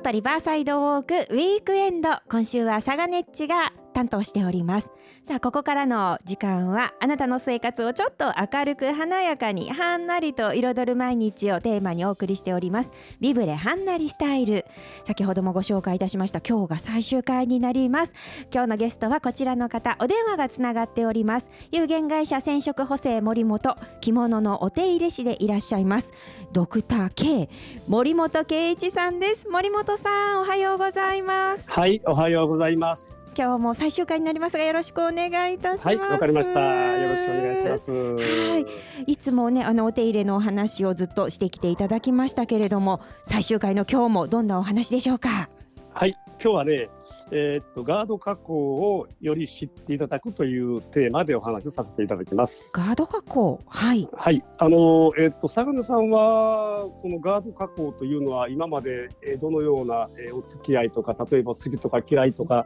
[0.00, 2.08] 京都リバーサイドウォークウィークエンド。
[2.30, 4.90] 今週はサガネッチが担当しております。
[5.28, 12.92] さあここからの時間はあなたの生活をちょっと明るく華やかにはんなりと彩る毎日をテーマにお送りしております。
[13.20, 14.64] ビブレはんなりスタイル。
[15.04, 18.14] 先ほどもご紹介いたしました今日が最終回になります。
[18.52, 21.50] 今日のゲストはこちらの方お電話がつながっております。
[21.70, 26.14] 有限会社染色補正森本着物のお手入れ師でいらっしゃいます。
[26.54, 27.50] ドクター K
[27.86, 29.48] 森本圭一さんです。
[29.50, 31.70] 森本さんおはようございます。
[31.70, 33.34] はいおはようございます。
[33.36, 35.86] 今日も最終回になりますがよろしくお願いいたします。
[35.86, 36.60] はいわかりました。
[36.60, 37.90] よろしくお願いします。
[37.90, 38.58] は
[39.06, 39.12] い。
[39.12, 45.48] いつもねあのお手入れのお話をずっとしてきていただきましたけれども最終回の今日もどんなお話でしょうか？
[45.92, 46.16] はい。
[46.42, 46.88] 今日はね
[47.30, 48.54] えー、っとガード加工
[48.94, 52.72] をより知っていただくというテーマでお話しさせていただきます。
[52.74, 53.60] ガード加工。
[53.66, 54.08] はい。
[54.14, 54.42] はい。
[54.58, 62.64] あのえー、っと相良さんはそのガード加工というのは今まで、えー、どのような、えー、お付き合いとか例えば好きとか嫌いとか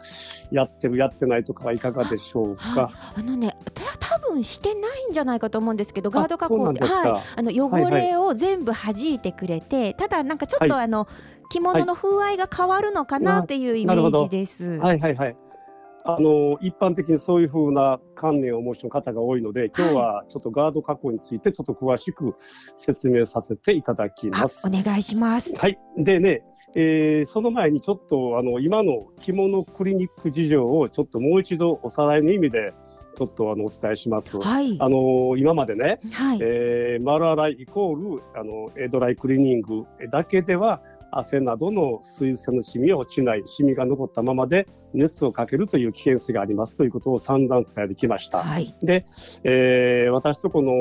[0.53, 2.91] やってるやってないとかはいかがでしょうか？
[3.17, 7.23] あのねた多分してないんじゃないかと思うんですけどガード加工ってはい。
[7.37, 14.79] あの汚れを全部弾いてくれて、はいはい、ただなんかちょっとあの、はい着物の風合いが変わるのかなっていうイメージです。
[14.79, 15.37] はいはいはい。
[16.07, 22.35] あの一般的にそういうふうな観念をお持ちの方が多いので、今日はちょっとガード加工についてちょっと詳しく
[22.77, 24.69] 説明させていただきます。
[24.69, 25.55] お願いします。
[25.57, 25.79] はい。
[25.97, 26.43] でね、
[26.75, 32.75] えー、その前にちょっとあの今の着物クリニック事情をちょっともう一度おさらいの意味で
[33.17, 34.39] ちょっとあのお伝えします。
[34.39, 40.83] はい、あの今までね、はい、えー、丸洗いイコールあのエドライクリーニングだけでは
[41.19, 48.43] 汗などの水性のシミは落ちないシミが残ったままで熱をかけるという危険性がありますということを散々伝えてきました。
[48.43, 49.07] はい、で、
[49.43, 50.73] えー、私とこの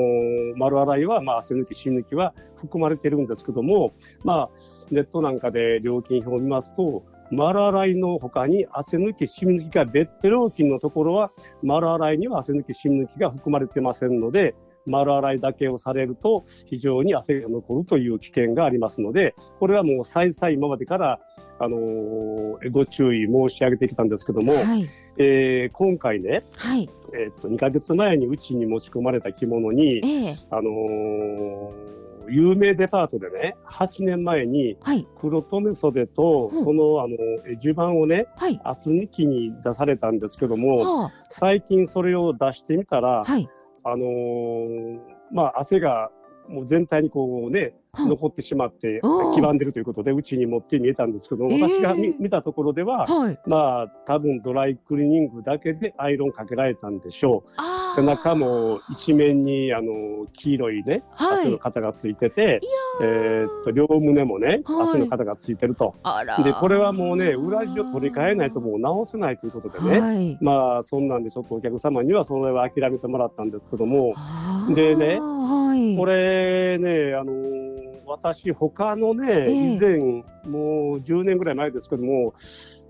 [0.56, 4.50] 丸洗いは、まあ、汗抜き芯抜きは含まれているんですけども、まあ、
[4.90, 11.32] ネットなんかで料金表を見ますと丸洗いの他に汗抜き染み抜きが別途料金のところは
[11.62, 14.54] 丸洗いには汗抜き染み抜きが含まれてませんので
[14.86, 21.20] 丸洗いだけをされると非常に汗が残るという危険がありますのでこれはもう再々今までから、
[21.58, 26.88] あのー、ご注意申し上げてきたんですけども、はい、えー、今回ね、はい。
[27.12, 31.94] えー、っと2ヶ月前にうちに持ち込まれた着物に、えー、あのー
[32.28, 34.76] 有名デパートでね8年前に
[35.18, 37.16] 黒留め袖と、はい、そのあの
[37.58, 43.48] 襦袢をね、はい、明日抜きに出されたんですけども、はあ、最近それを出してみたら、はい、
[43.84, 44.98] あのー、
[45.32, 46.10] まあ汗が
[46.48, 49.00] もう全体にこうね、はあ、残ってしまって
[49.34, 57.50] 黄ばんでるということでうちに持って見えたんですけど、私が見たところでは、はい、まあ多分ドライクリーニングだけでアイロンかけられたんでしょう。
[57.96, 62.60] 背中も一面にあの黄色いね、はい、汗の型がついてて、
[63.02, 65.94] えー、っと両胸もね、はい、汗の型がついてると。
[66.44, 74.14] でこれはもうね裏地を取り替えないともう直せないということでね、はい、まあそんなんでちょっとお客様にはそれは諦めてもらったんですけども。
[74.74, 75.18] でね、
[75.96, 77.32] これねあの
[78.06, 79.98] 私他のね、えー、以前
[80.46, 82.34] もう10年ぐらい前ですけども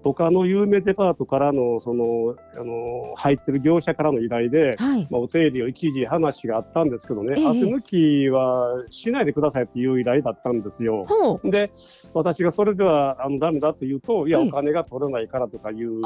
[0.02, 11.06] 他の有名デパートからのそのあの入ってる業者からの依頼で、はい、まあ、お手入れを一時話があったんですけどね、えー、汗抜きはしないでくださいっていう依頼だったんですよ。
[11.44, 11.70] で
[12.12, 16.00] 私がそれではあのダメだと言うといや、お金が取れないからとかいう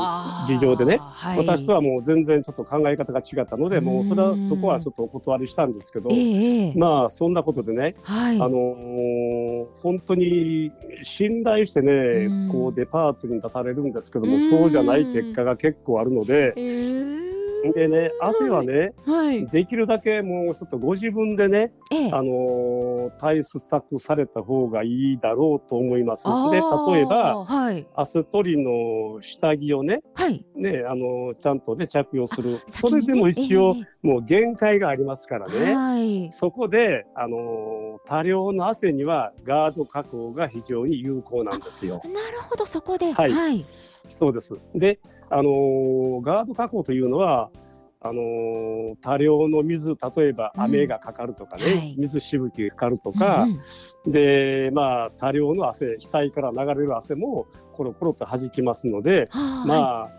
[0.46, 10.72] 事情でね、はい、私とはもう全然ちょっと考え方が違ったのでもうそれはそこはちょっとお断りしたんですけど、えー、まあそんなことでね、はい、あのー、本当に
[11.02, 16.52] 信頼してねこうデパートに出されるんですけどもそうじゃない結果が結構あるので。
[16.56, 17.27] えー
[17.74, 26.24] でね、汗はね、はい、できるだけもうちょっとご自分でね、ええ、あのー、対策された方がいいだろうと思います。
[26.24, 26.60] で、
[26.92, 32.58] 例えば、はい、汗取りの下着をね、はい、ね、あのー、ちゃんとね、着用する。
[32.66, 35.74] それでも一応、え、もう限界がありますからね。
[35.74, 42.00] はい、そこで、あのー、多量の汗にはガード加工が非常に有効なんですよ。
[42.04, 43.12] なるほど、そこで。
[43.12, 43.32] はい。
[43.32, 43.64] はい、
[44.08, 44.54] そうです。
[44.74, 45.00] で、
[45.30, 47.50] あのー、ガード加工というのは
[48.00, 53.46] あのー、多量の水例えば雨がかかるとかね、うんはい、水しぶきがかかるとか、
[54.04, 59.28] うん、でまあ多量の汗額から流れる汗もコロコロと弾きますので、
[59.66, 60.12] まあ、はい、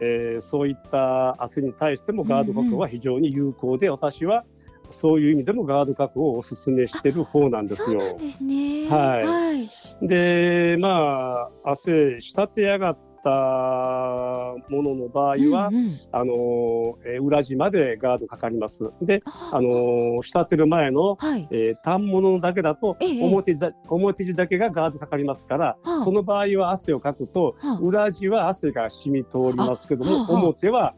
[0.00, 4.44] えー、そういった汗に対してもガード加工は非常に有効で、うんうん、私は
[4.90, 8.16] そういう意味でもガード加工をお勧めしてる方なんですよ。
[8.18, 8.88] ですね。
[8.88, 9.26] はい。
[9.26, 15.84] はい、で、まあ、汗、仕立て上がったったものの場合は、うんうん。
[16.12, 18.90] あのえー裏地までガードかかります。
[19.02, 19.22] で、
[19.52, 21.48] あの仕立てる前のはい。
[21.50, 26.04] えー反物だけだとええ表地だ表地だけがガードかかりますから、はあ。
[26.04, 27.78] その場合は汗をかくとはあ。
[27.80, 30.94] 裏地は汗が染み通りますけども、表は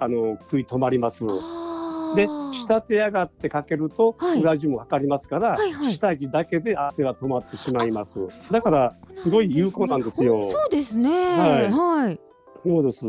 [0.00, 1.24] あの食い止まります。
[2.14, 8.18] で仕立て上がってかけるとはい裏地もかかりますから、はいはい下着だけで汗は止まってしまいます
[8.52, 10.46] だからすごい有効なんですよ。
[10.50, 11.10] そうですね。
[11.10, 12.20] はいはい。
[12.64, 13.06] そうです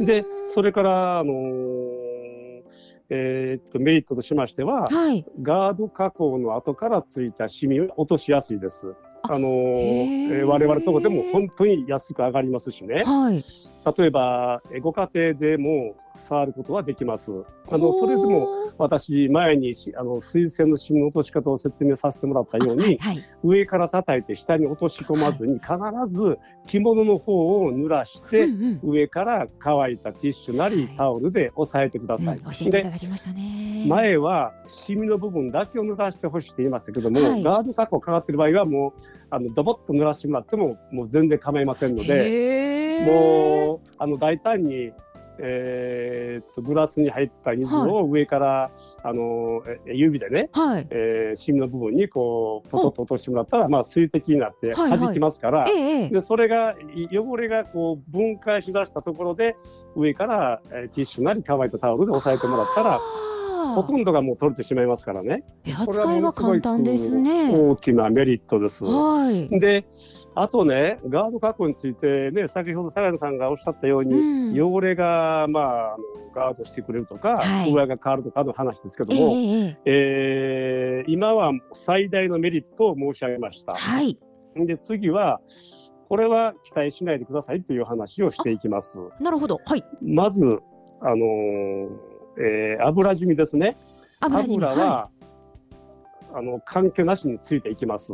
[0.00, 2.12] でそれから、あのー
[3.10, 5.24] えーっとメリットとしましては、はい。
[5.42, 8.94] ガード加工の後からついたシミを落としやすいです。
[9.28, 13.02] あのえー我々とこでも本当に安く上がりますしね。
[13.04, 13.42] はい。
[13.98, 17.30] 例えば、えーご家庭でも触ることはできます。
[17.70, 18.48] あの、それでも
[18.78, 23.24] 私、前にしあの水性のシミの落とし方を説明させてもらったように、はいはい。
[23.44, 25.72] 上から叩いて下に落とし込まずに、必
[26.12, 32.38] ず着物の方を濡らして、うんうん上から乾いたティッシュなりはいタオルで押さえてください。
[32.38, 33.84] うん教えていただきましたね。
[33.86, 44.92] 前はシミの部分だけを濡らしてほしいって言いましたけども、はいガード加工かかってる場合はもうあのドボッと濡らしてもらってももう全然構いませんのでもうあの大胆に、
[45.38, 48.70] えーっとグラスに入った水を上から、
[49.02, 50.86] あのえ指でね、はい。
[50.90, 55.64] えー、シミの部分にこうポトッと落としてもらったら、まあ、水滴になってはいはい弾きますから。
[55.68, 56.08] ええええ。
[56.10, 59.56] でそれがい汚れがこう分解しだしたところで
[59.96, 63.00] 上から、えーティッシュなり乾いたタオルで押さえてもらったら
[63.74, 65.44] ほとんどがもう取れてしまいますからね。
[65.78, 67.50] 扱いがものすごい簡単ですね。
[67.54, 68.84] 大きなメリットです。
[68.84, 69.48] はい。
[69.60, 69.84] で、
[70.34, 75.96] あとね、ガード加工についてね、先ほど坂根さんがおっしゃったように、うん汚れが、まあ、
[76.34, 83.74] ガードしてくれるとか、はい上が変わるとかの話ですけどええも、えええー今は最大のメリットを申し上げました。
[83.74, 84.18] はい。
[84.54, 85.40] で、次は、
[86.08, 88.98] これは期待しないでくださいという話をしていきます。
[89.18, 89.58] なるほど。
[89.64, 89.84] はい。
[90.02, 90.44] まず、
[91.00, 93.76] あのーえー油染みですね。
[94.20, 95.10] 油染み油は、
[96.34, 98.12] あの関係なしについていきます。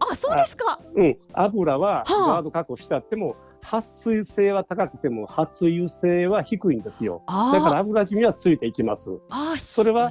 [0.00, 0.80] あ、そうですか。
[0.94, 7.20] うん、油ははあガード加工してあっても、撥水性は高くても撥油性は低いんですよ。
[7.26, 9.18] あだから油染みはついていきます。
[9.28, 10.10] あ、それはあ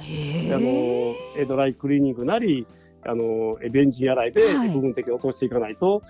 [1.36, 2.66] えドライクリーニングなり。
[3.06, 6.02] あのえベンジン洗いではい部分的に落としていかないと、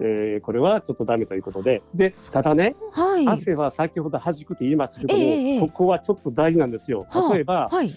[0.00, 3.28] えーこれはちょっとダメということででただね、はい。
[3.28, 7.06] 汗は先ほど弾くって言いましたけども、えここはちょっと大事なんですよ。
[7.10, 7.90] はあ例えば、はい。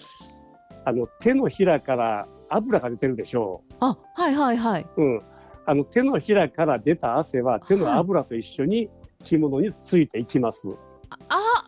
[0.83, 4.87] あの手のひらから油が出てるでしょあ、はいはいはい。
[4.97, 5.01] う。
[5.01, 5.21] うん、
[5.65, 8.89] あの手のひらから出た汗は手の油と一緒に
[9.23, 10.69] 着物についていきます。
[11.09, 11.67] あ、あ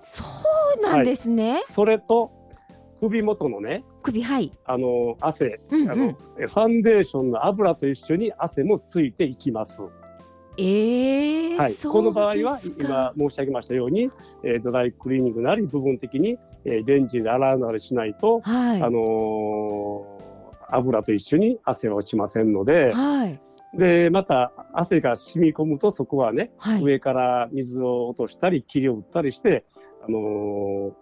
[0.00, 0.24] そ
[0.78, 1.62] うなんですね。
[1.66, 2.30] それと
[3.00, 4.52] 首元のね、首はい。
[4.64, 6.18] あの汗、うんうんあの。
[6.38, 9.82] えファンデーションの油と一緒に汗もついていきます。
[10.56, 14.10] ええはい、この場合は今申し上げましたように、
[14.42, 18.82] えードライクリーニングなり部分的に、えーレンジで洗うなりしないと、はい。
[18.82, 20.20] あのー
[20.72, 23.40] 油と一緒に汗は落ちませんので、はい。
[23.74, 26.82] でまた汗が染み込むとそこはね、はい。
[26.82, 29.64] 上から水を落としたり霧を打ったりして、
[30.06, 30.92] あのー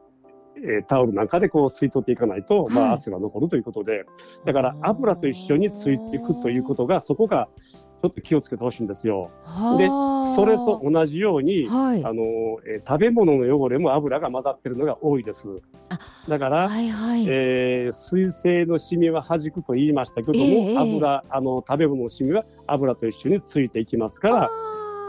[0.64, 4.05] えータオルなんかでこう吸い取っていかないと、まはいあ、汗が残るということで
[4.44, 7.49] だから油と一緒についていくということがそこが
[8.00, 9.31] ちょっと気をつけてほしいんですよ。
[9.76, 12.05] ではあそれと同じように、はい。
[12.05, 12.22] あの
[12.66, 15.49] えー食べ物の汚れも油が混ざってるのが多いです
[15.88, 15.99] あ。
[16.28, 17.26] だから、はいはい。
[17.28, 24.50] えー水性のシミは弾くと言いましたけども、ええ油あの食べ物のシミは油と一緒についていきますから、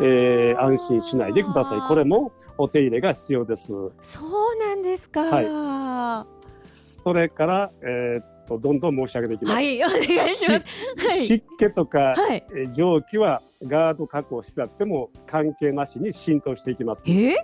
[0.02, 1.82] えー安心しないでください。
[1.88, 3.68] これもお手入れが必要です。
[4.02, 4.20] そ
[4.54, 5.22] うなんですか。
[5.22, 6.28] はいは
[6.72, 9.62] それから、えーっとどんどん申し上げていきます。
[9.62, 10.66] い、お願いします。
[10.98, 11.22] はい。
[11.22, 12.46] 湿気とか、はい。
[12.52, 17.10] えー蒸気はガード加工してあっても関係なしに浸透していきます。
[17.10, 17.14] え？
[17.14, 17.36] ー、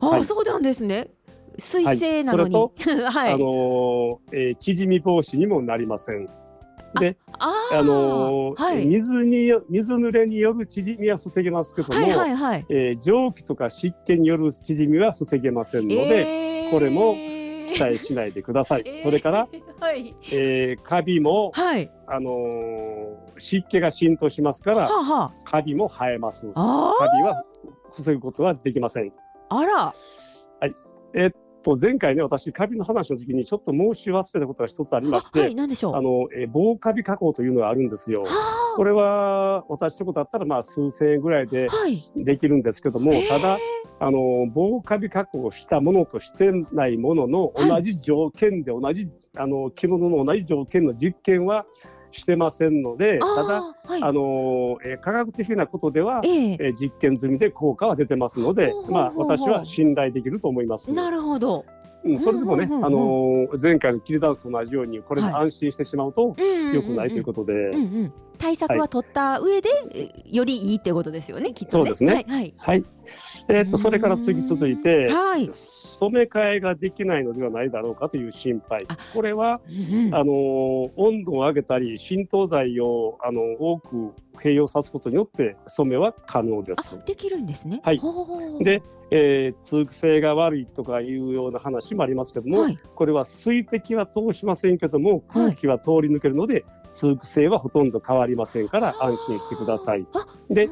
[0.00, 1.10] あ、はいそうなんですね。
[1.58, 2.56] 水性なのに。
[2.56, 3.32] はい。
[3.34, 6.28] あのーえー縮み防止にもなりません。
[7.00, 8.86] で、あのーはい。
[8.86, 12.66] 水によ水濡れによる縮みは防げますけども、はいはいはい。
[12.68, 17.14] えー蒸気とか湿気による縮みは防げませんので、えーこれも
[17.66, 18.82] 期待しないでください。
[18.86, 19.48] えーそれから、
[19.80, 20.14] はい。
[20.32, 21.90] えーカビも、はい。
[22.06, 26.50] あのー湿気が浸透しますから、はあ、はカビも生えます。
[26.54, 26.94] あ。
[26.98, 27.44] カあビは
[27.94, 29.12] 防ぐことはできません。
[29.48, 29.58] あ。
[29.58, 29.94] あら。
[31.14, 31.30] えっ
[31.62, 35.54] と前回ね私カビの話の時にちょっと申し忘れたことが一つありましはて、はい。
[35.54, 35.96] なんでしょう？
[35.96, 38.24] あの、えー防カビ加工というのがあるんですよ。
[38.24, 41.68] はこれは私とこだったらまあ数千円ぐらいで。
[42.16, 43.58] できるんですけども、へーただ
[44.00, 44.18] あの
[44.52, 51.64] 防カビ加工したものとしてないもののはい同じ条件で同じあの着物の同じ条件の実験は、
[52.12, 54.02] してませんので、ただ、はい。
[54.02, 56.52] あのえー科学的なことでは、ええ。
[56.52, 60.92] えー実験済みで効果は出てますのでまあ、私は信頼できると思います。
[60.92, 61.64] なるほど。
[62.04, 65.44] うん、それでもね、あのー前回の切りダンスと同じように、これではい。
[65.44, 67.70] 安心してしまうと良良くないということで、
[68.42, 71.82] 対策は取った上で、えよりいいってことですよね、きっとね。
[71.82, 72.54] そうですねはい、はい。
[72.58, 72.84] はい。
[73.48, 75.48] えーっと、それから次続いて、はい。
[75.52, 78.96] 染め替えができないのではないだろうかという心配あ。
[79.14, 87.04] これは、うんうんあのー温度を上げたり、浸透剤を、あの多く併用さすことによって染めは可能ですあ。
[87.04, 87.80] できるんですね。
[87.84, 88.00] はい
[88.64, 88.82] で、
[89.12, 100.06] えー通気性が悪いとかいうような話もありますけども、はい、これは水滴は通しませんけども空気は通り抜けるので、通気性はほとんど変わりませんから安心してください。
[100.14, 100.68] あ、で。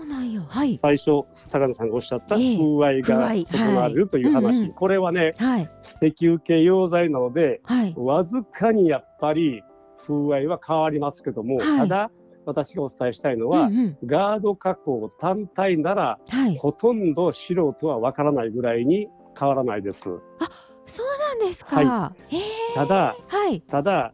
[0.49, 0.77] はい。
[0.77, 5.71] 最初坂田さんがおっしゃったええ風合いが損なわれるという話、はいうんうんこれはねはい。
[6.03, 7.95] 石油系溶剤なのではい。
[7.97, 9.63] わずかにやっぱり
[9.99, 12.11] 風合いは変わりますけども、はいただ
[12.47, 16.57] 私がお伝えしたいのは、うんうんガード加工単体ならはい。
[16.57, 19.09] ほとんど素人はわからないぐらいに
[19.39, 20.03] 変わらないです。
[20.05, 21.07] そう
[21.39, 21.77] なんですか。
[21.77, 22.41] はへえ。
[22.75, 23.61] ただはい。
[23.63, 24.13] ただ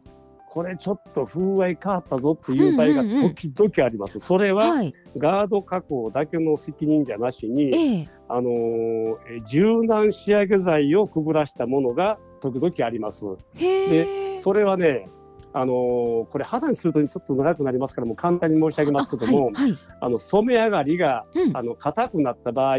[0.49, 4.17] これちょっと風合い変わったぞっていう場合がうんうんうん時々あります。
[4.19, 4.93] それははい。
[5.17, 8.07] ガード加工だけの責任じゃなしに、ええ。
[8.29, 13.25] あのーえ柔軟仕上げ剤をくぐらしたものが時々あります。
[13.55, 14.37] へえ。
[14.39, 15.07] それはね、
[15.53, 19.71] あのーこれ肌にするとちょっと長くなりますからもう簡単に申し上げますけども、あはい。
[19.71, 22.77] はいあの染め上がりがうんあの硬くなった場合、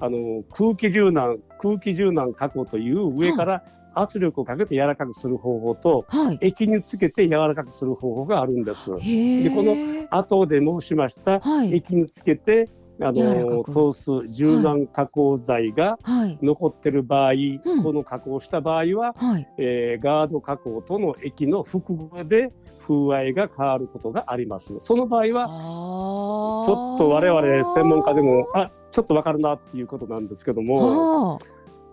[0.00, 3.64] あの空気柔軟空気柔軟加工という上から
[4.00, 6.38] 圧力をかけて柔らかくする方法とはい。
[6.40, 8.90] 液につけて柔らかくする方法があるんです。
[8.90, 9.76] でこの
[10.10, 11.74] 後で申しましたはい。
[11.74, 12.68] 液につけて
[13.00, 16.38] あの通す柔軟加工剤がはい。
[16.42, 19.48] 残ってる場合、んこの加工した場合は、はい。
[19.58, 24.74] えーガード加工との液の複合で風合いが変わることがあります。
[24.80, 31.38] その場合はあちょっと我々専門家でもあちょっとわかるなっていうことなんですけどもは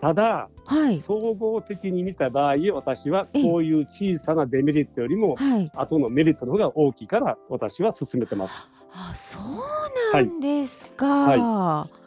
[0.05, 0.75] ただあ。
[0.75, 0.99] はい。
[0.99, 5.71] 総合的に見た場合私はええこういう小さなデメリットよりもはい。
[5.73, 8.71] 後のメリットの方が大きいから私は進めてます。
[8.93, 11.33] あ、そうなんですか。
[11.33, 12.04] へえ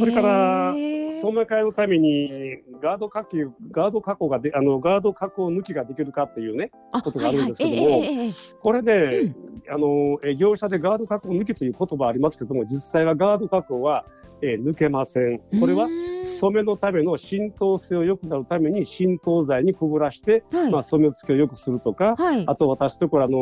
[0.00, 3.36] それから染め替えのためにガード加工
[3.70, 9.34] ガード加工がであのガード加工抜きができるかっていうねあことがあるんですけどもはいはいええええええこれね、
[9.70, 14.04] あのえ業者でガード加工抜きという言葉ありますけども実際はガード加工は、
[14.42, 15.40] えー抜けません。
[15.60, 20.70] これはうーん染めのための浸透性を良くなるために浸透剤にくぐらして、はい。
[20.70, 22.44] まあ、染め付けを良くするとか、はい。
[22.46, 23.38] あと私ところあの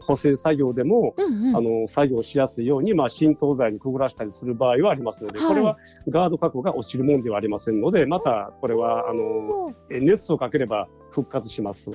[0.00, 5.78] 補正作業でも、うんうんあの作業しやすいように、まあ、浸透剤にくぐらしたりする場合はありますので、はいこれは
[6.08, 11.90] ガード加工が落ちるもんではありませんのでまたこれはあの熱をかければ復活します。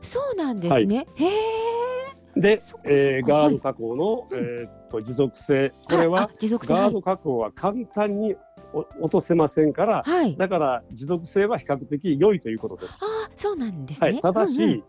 [0.00, 1.06] そうなんですね。
[1.14, 1.30] へえ。
[2.34, 8.36] でえーガーはいド加工の、うんえーっと持続性これはあ持続性ガード加工は簡単に
[8.72, 10.24] お落とせませんから、はい。
[10.24, 10.36] はい。
[10.36, 13.04] だから持続性は比較的良いということです。
[13.04, 14.10] あ、そうなんですね。
[14.12, 14.84] はい、ただし、うんうん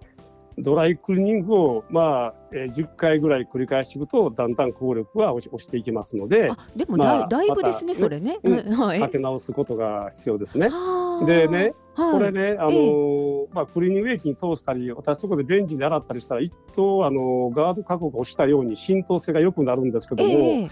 [0.58, 8.40] ドライクリーニングを、まあえー10回ぐらい繰り返していくとだんだん効力は落ち落ちていきますのであ、でもまあだいだいぶですね、またそれね。
[8.44, 9.00] うん。
[9.00, 10.70] かけ直すことが必要ですね。
[10.70, 20.68] はあでね、はいこれね、あのーまあ、クリーニング液に通したり私とこで便器で洗ったりしたら一等、あのーガード加工が落ちたように浸透性が良くなるんですけども、ええ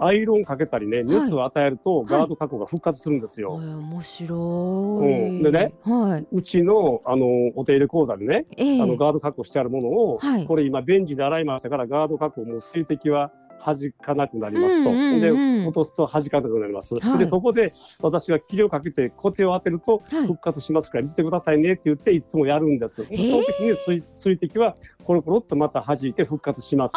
[0.00, 3.54] アイロンかけたりね熱を与えるとガード加工が復活するんですよ。
[3.54, 5.28] はい面白い。
[5.28, 5.72] うんでね。
[5.82, 6.26] はい。
[6.30, 13.32] うちの、あのーお手入れ講座でね、ええあのガード加工してあるものを、はいこれ今便器で洗いましたからガード加工もう水滴は
[13.64, 14.90] 弾かなくなりますと。
[14.90, 15.30] うんうんうんで
[15.68, 16.94] 落とすと弾かなくなります。
[16.94, 22.94] はいでここで私が霧をかけてコテを当てるとはい復活しますから見てくださいねって言っていつもやるんです。
[22.96, 23.20] その時
[23.60, 24.74] に水水滴は
[25.04, 26.96] コロコロっとまた弾いて復活します。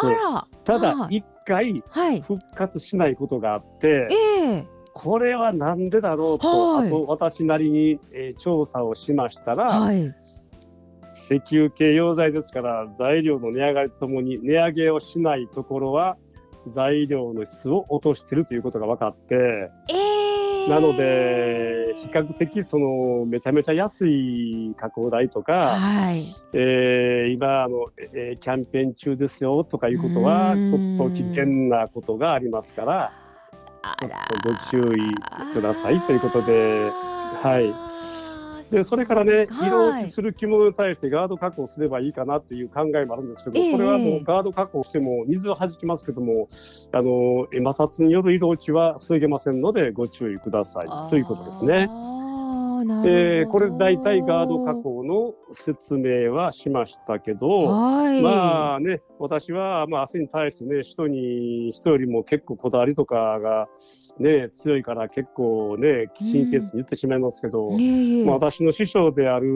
[0.64, 2.22] ただはい一回はい。
[2.22, 10.14] 復活しないことがあってええこれはなんでだろうと、はいあと私なりに、えー調査をしましたら、はい。
[11.14, 16.18] 石油系溶剤ですから材料の値上がりとともに値上げをしないところは
[16.68, 19.96] 材料の質を落としているということが分かってえ
[20.68, 26.24] えなので比較的そのめちゃめちゃ安い加工代とか、はい。
[26.54, 33.12] えー今あの、えーキャンペーン中ですよとかいうことはちょっと危険なことがありますから
[34.00, 34.12] ちょっ。
[34.42, 36.90] とご注意くださいということで
[37.42, 38.21] はい
[38.72, 39.68] でそれからね、はい。
[39.68, 43.72] 色落ちする着物に対してガード加工すればいいかなっていう考えもあるんですけど、ええ。
[43.74, 46.48] これはもうガード加工しても水は弾きますけども
[46.92, 51.10] あのえ摩擦による色落ちは防げませんのでご注意ください。
[51.10, 51.90] ということですね。
[53.06, 58.22] えーこれ大体ガード加工の説明はしましたけど、はい。
[58.22, 63.68] ままあね、私は、まあ、汗に対してね、人に、人よりも結構こだわりとかが、
[64.20, 68.26] ね、強いから結構ね、神経質に言ってしまいますけど、いえいえ。
[68.26, 69.48] まあ、私の師匠である、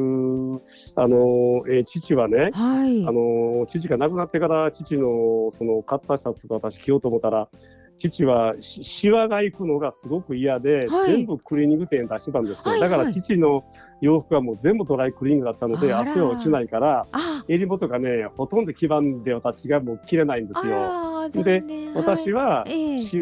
[0.96, 3.06] あの、えー父はね、はい。
[3.08, 7.48] あの、父が亡くなってから、父の、その、買ったシャツとか私着ようと思ったら、
[7.98, 11.12] 父はしシワが行くのがすごく嫌で、はい。
[11.12, 12.72] 全部クリーニング店出してたんですよ。
[12.72, 13.64] はいだからはい父の
[14.02, 17.44] 洋服はもう全部ドライクリーニングだったので、汗は落ちないから、あ。
[17.48, 21.15] 襟元がね、ほとんど黄ばんで私がもう着れないんですあよ。
[21.30, 21.94] で念。
[21.94, 22.66] 私は、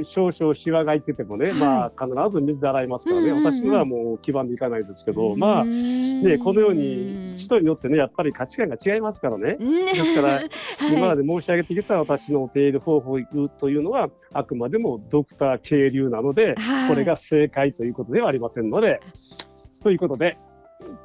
[0.03, 1.53] 少々シワがいっててもね、はい。
[1.55, 9.57] まあ必ず水で洗いますからね、私のはもう黄ばんでいかないですけど、まあ、ね、ねこのように人によってね、やっぱり価値観が違いますからね。
[9.57, 10.50] でですから はい、
[10.91, 13.19] 今まで申し上げてきた私のお手入れ方法
[13.60, 16.89] というのは、あくまでもドクター渓流なので、はい。
[16.89, 19.00] これが正解ということではありませんので、
[19.81, 20.38] ということで、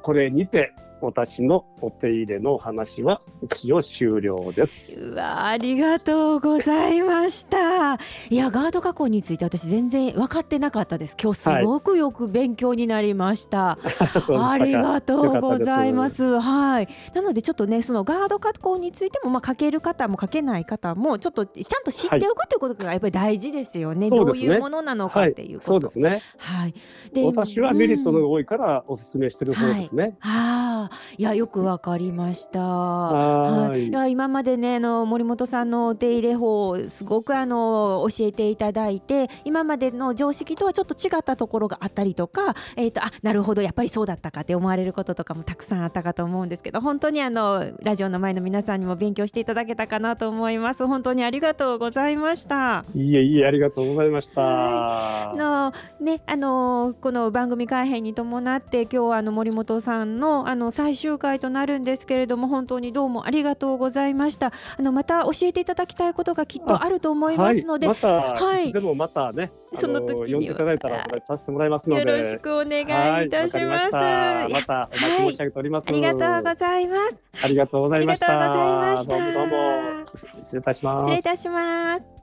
[0.01, 5.07] これにて私のお手入れの話は一応終了です。
[5.07, 7.95] うわありがとうございました。
[8.29, 11.15] いやガード加工について私全然分かってなかったです。
[11.21, 14.49] 今日すごくよく勉強になりました、 そうでしたか。
[14.51, 16.23] ありがとうございまよす。
[16.23, 16.89] はい。
[17.13, 24.47] なのでちょっとねそのガード加工についてもまあかける方もかけない方もちょっとちゃんと知っておくということがやっぱり大事ですよね、そうですね。
[24.47, 26.21] どういうものなのかっていうこと、そうですね。
[26.37, 26.73] はい
[27.13, 30.17] で私はメリットが多いからお勧めしてる方ですね。
[30.21, 32.59] ああ、いやよくわかりました。
[32.61, 52.85] はーいいや今までねあの森本さんのお手入れ法をすごくあの教えていただいて今までの常識とはちょっと違ったところがあったりとか、えー、とあなるほどやっぱりそうだったかって思われることとかもたくさんあったかと思うんですけど本当にあのラジオの前の皆さんにも勉強していただけたかなと思います本当にありがとうございました。
[52.95, 55.31] いえいえ、ありがとうございました。
[55.31, 68.07] あのねあのこの番組改編に伴って今日はあの森本さんのあの最終回となるんですけれども本当にどうもありがとうございましたあのまた教えていただきたいことがきっとあると思いますので、はい、また、
[68.45, 72.01] はいでもまたね、その時には呼んでいただいたらお話しさせてもらいますので。
[72.01, 73.91] よろしくお願いいたします。
[73.91, 75.89] またお待ち申し上げております。
[75.89, 77.19] ありがとうございます。
[77.43, 78.27] ありがとうございました。
[78.27, 80.05] ありがとうございましたどうもどうも
[80.41, 81.03] 失礼いたします。
[81.03, 82.18] 失礼いたします。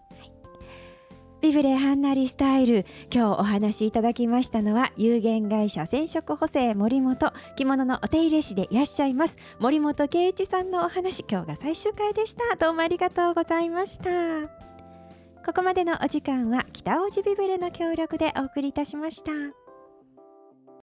[1.43, 2.87] ビブレハンナリスタイル。
[3.13, 11.25] 今日お話しいただきましたのは有限会社染色補正森本着物のお手入れ師でいらっしゃいます森本圭一さんのお話。
[11.31, 12.57] 今日が最終回でした。
[12.57, 14.49] どうもありがとうございました。
[15.45, 19.31] ここまでのお時間は北大路ビブレの協力でお送りいたしました。